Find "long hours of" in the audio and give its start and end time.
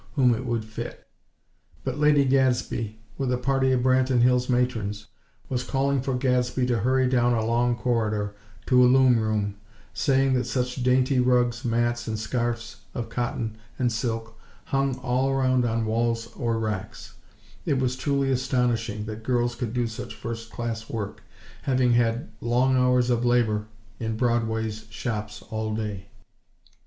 22.41-23.23